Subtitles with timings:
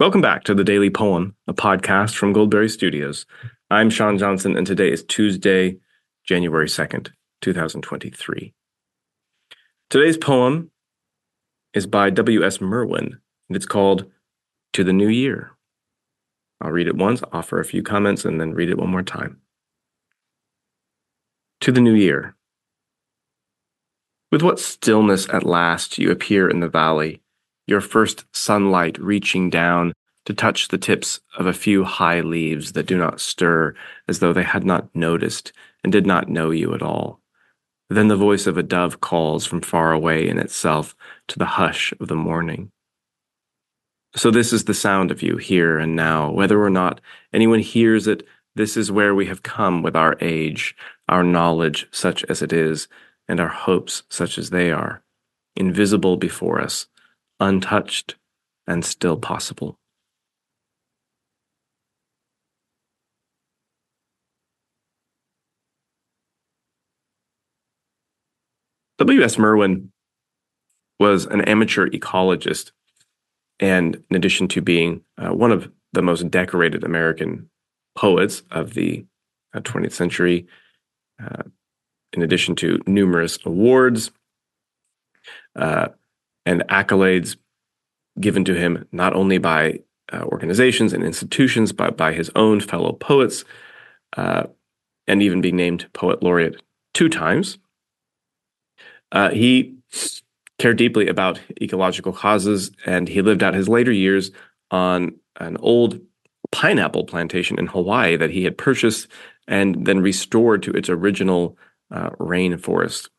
[0.00, 3.26] Welcome back to the Daily Poem, a podcast from Goldberry Studios.
[3.68, 5.78] I'm Sean Johnson, and today is Tuesday,
[6.24, 8.54] January 2nd, 2023.
[9.90, 10.70] Today's poem
[11.74, 12.60] is by W.S.
[12.60, 14.08] Merwin, and it's called
[14.74, 15.50] To the New Year.
[16.60, 19.40] I'll read it once, offer a few comments, and then read it one more time.
[21.62, 22.36] To the New Year.
[24.30, 27.20] With what stillness at last you appear in the valley
[27.68, 29.92] your first sunlight reaching down
[30.24, 33.74] to touch the tips of a few high leaves that do not stir
[34.08, 35.52] as though they had not noticed
[35.84, 37.20] and did not know you at all.
[37.90, 40.96] Then the voice of a dove calls from far away in itself
[41.28, 42.70] to the hush of the morning.
[44.16, 46.30] So, this is the sound of you here and now.
[46.30, 47.00] Whether or not
[47.32, 50.74] anyone hears it, this is where we have come with our age,
[51.08, 52.88] our knowledge such as it is,
[53.28, 55.02] and our hopes such as they are,
[55.56, 56.86] invisible before us,
[57.40, 58.16] untouched,
[58.66, 59.78] and still possible.
[68.98, 69.38] W.S.
[69.38, 69.92] Merwin
[70.98, 72.72] was an amateur ecologist,
[73.60, 77.48] and in addition to being uh, one of the most decorated American
[77.96, 79.06] poets of the
[79.54, 80.46] uh, 20th century,
[81.22, 81.44] uh,
[82.12, 84.10] in addition to numerous awards,
[85.54, 85.88] uh,
[86.48, 87.36] and accolades
[88.18, 89.78] given to him not only by
[90.14, 93.44] uh, organizations and institutions, but by his own fellow poets,
[94.16, 94.44] uh,
[95.06, 96.62] and even being named poet laureate
[96.94, 97.58] two times.
[99.12, 99.76] Uh, he
[100.58, 104.30] cared deeply about ecological causes, and he lived out his later years
[104.70, 106.00] on an old
[106.50, 109.06] pineapple plantation in Hawaii that he had purchased
[109.46, 111.58] and then restored to its original
[111.90, 113.10] uh, rainforest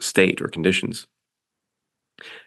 [0.00, 1.06] state or conditions.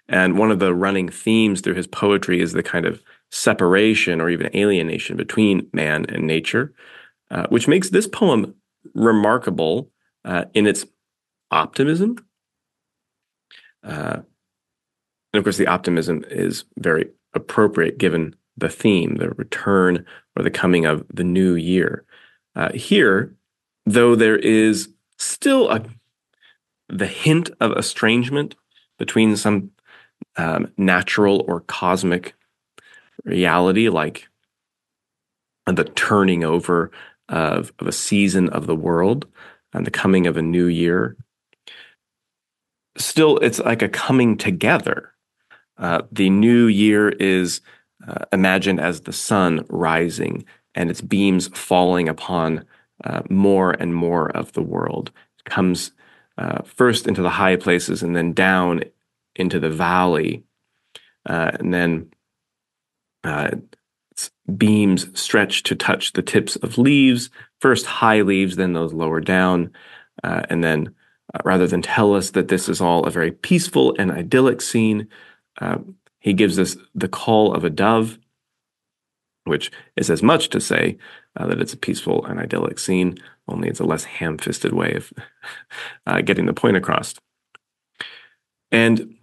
[0.07, 4.29] And one of the running themes through his poetry is the kind of separation or
[4.29, 6.73] even alienation between man and nature,
[7.31, 8.55] uh, which makes this poem
[8.93, 9.89] remarkable
[10.23, 10.85] uh, in its
[11.51, 12.17] optimism.
[13.83, 14.19] Uh,
[15.33, 20.05] and of course, the optimism is very appropriate given the theme, the return
[20.35, 22.05] or the coming of the new year.
[22.55, 23.35] Uh, here,
[23.85, 25.83] though there is still a
[26.88, 28.55] the hint of estrangement
[28.99, 29.71] between some
[30.37, 32.33] um, natural or cosmic
[33.23, 34.27] reality, like
[35.65, 36.91] the turning over
[37.29, 39.25] of, of a season of the world
[39.73, 41.17] and the coming of a new year.
[42.97, 45.13] Still, it's like a coming together.
[45.77, 47.61] Uh, the new year is
[48.07, 50.45] uh, imagined as the sun rising
[50.75, 52.65] and its beams falling upon
[53.03, 55.11] uh, more and more of the world.
[55.39, 55.91] It comes
[56.37, 58.83] uh, first into the high places and then down
[59.35, 60.44] into the valley,
[61.28, 62.12] uh, and then
[63.23, 63.51] uh,
[64.57, 67.29] beams stretch to touch the tips of leaves.
[67.59, 69.72] First high leaves, then those lower down,
[70.24, 70.94] uh, and then
[71.34, 75.07] uh, rather than tell us that this is all a very peaceful and idyllic scene,
[75.59, 75.78] uh,
[76.19, 78.18] he gives us the call of a dove,
[79.45, 80.97] which is as much to say
[81.38, 85.13] uh, that it's a peaceful and idyllic scene, only it's a less ham-fisted way of
[86.25, 87.16] getting the point across.
[88.72, 89.14] And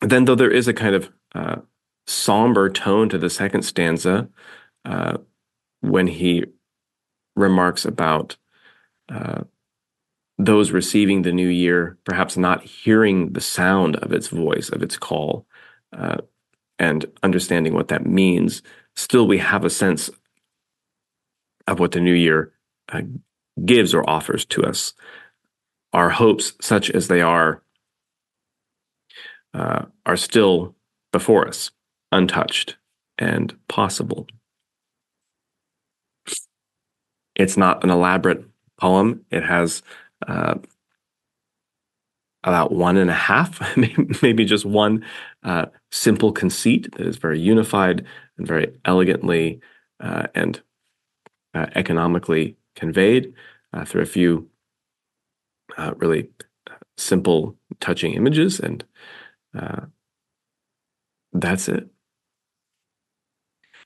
[0.00, 1.56] then, though there is a kind of uh,
[2.06, 4.28] somber tone to the second stanza,
[4.84, 5.18] uh,
[5.80, 6.44] when he
[7.36, 8.36] remarks about
[9.08, 9.42] uh,
[10.38, 14.96] those receiving the new year perhaps not hearing the sound of its voice, of its
[14.96, 15.46] call,
[15.96, 16.18] uh,
[16.78, 18.62] and understanding what that means,
[18.94, 20.10] still we have a sense
[21.66, 22.52] of what the new year
[22.90, 23.02] uh,
[23.64, 24.94] gives or offers to us.
[25.92, 27.62] Our hopes, such as they are,
[29.54, 30.74] uh, are still
[31.12, 31.70] before us,
[32.12, 32.76] untouched
[33.18, 34.26] and possible.
[37.34, 38.44] It's not an elaborate
[38.80, 39.24] poem.
[39.30, 39.82] It has
[40.26, 40.56] uh,
[42.44, 43.60] about one and a half,
[44.22, 45.04] maybe just one
[45.42, 48.04] uh, simple conceit that is very unified
[48.36, 49.60] and very elegantly
[50.00, 50.62] uh, and
[51.54, 53.32] uh, economically conveyed
[53.72, 54.48] uh, through a few
[55.96, 56.28] really
[56.96, 58.84] simple, touching images and
[59.56, 59.86] uh,
[61.32, 61.88] that's it.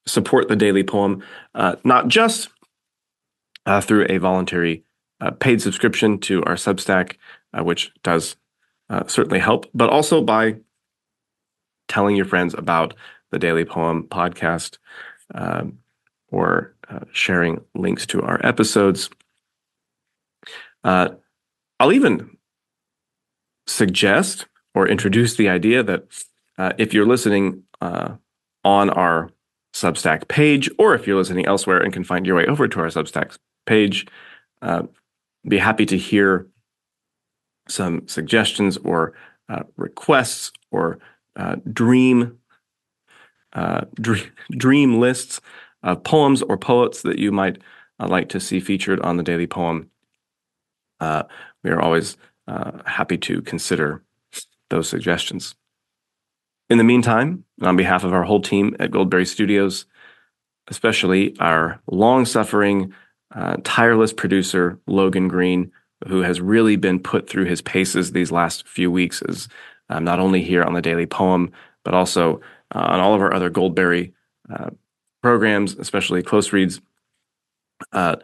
[0.06, 1.22] support the daily poem,
[1.84, 2.48] not just
[3.82, 4.84] through a voluntary
[5.38, 7.16] paid subscription to our Substack,
[7.56, 8.34] which does
[9.06, 10.56] certainly help, but also by
[11.88, 12.94] telling your friends about
[13.30, 14.78] the Daily Poem podcast
[15.34, 15.78] um,
[16.30, 16.74] or
[17.12, 19.10] sharing links to our episodes.
[20.84, 22.36] I'll even
[23.66, 26.04] suggest or introduce the idea that
[26.58, 28.14] uh, if you're listening uh,
[28.64, 29.30] on our
[29.74, 32.86] Substack page, or if you're listening elsewhere and can find your way over to our
[32.86, 34.06] Substack page,
[34.62, 34.84] uh,
[35.46, 36.46] be happy to hear
[37.68, 39.14] some suggestions or
[39.48, 40.98] uh, requests or
[41.36, 42.38] uh, dream
[43.52, 45.40] uh, dream, dream lists
[45.82, 47.58] of poems or poets that you might
[47.98, 49.90] like to see featured on the Daily Poem.
[51.00, 52.16] we are always
[52.48, 54.02] uh, happy to consider
[54.70, 55.54] those suggestions.
[56.70, 59.86] In the meantime, on behalf of our whole team at Goldberry Studios,
[60.68, 62.94] especially our long suffering,
[63.34, 65.70] uh, tireless producer, Logan Green,
[66.08, 69.48] who has really been put through his paces these last few weeks, is
[69.88, 71.52] um, not only here on the Daily Poem,
[71.84, 72.40] but also
[72.74, 74.12] uh, on all of our other Goldberry
[74.52, 74.70] uh,
[75.22, 76.80] programs, especially Close Reads.
[77.92, 78.16] Uh,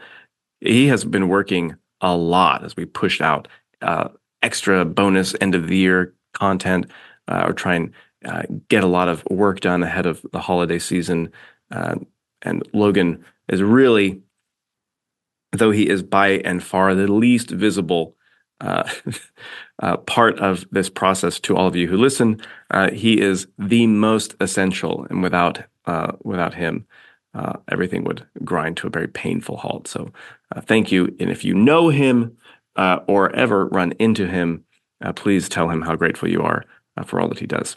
[0.60, 3.48] he has been working a lot as we pushed out
[3.82, 4.08] uh,
[4.42, 6.86] extra bonus end of the year content
[7.28, 7.92] uh, or try and
[8.24, 11.32] uh, get a lot of work done ahead of the holiday season.
[12.42, 14.22] And Logan is really,
[15.52, 18.16] though he is by and far the least visible
[18.60, 18.88] uh,
[19.80, 22.40] uh, part of this process to all of you who listen,
[22.92, 25.06] he is the most essential.
[25.10, 25.62] And without
[26.22, 26.86] without him,
[27.68, 29.88] everything would grind to a very painful halt.
[29.88, 30.12] So,
[30.62, 31.16] thank you.
[31.18, 32.36] And if you know him,
[32.76, 34.64] uh, or ever run into him,
[35.04, 36.64] uh, please tell him how grateful you are
[36.96, 37.76] uh, for all that he does.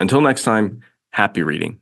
[0.00, 0.80] Until next time,
[1.10, 1.80] happy reading.